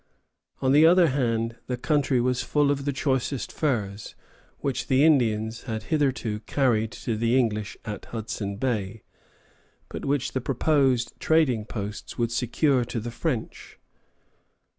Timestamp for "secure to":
12.31-12.99